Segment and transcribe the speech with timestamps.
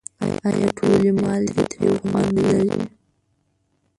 [0.49, 2.79] آیا ټولې مالګې تریو خوند لري؟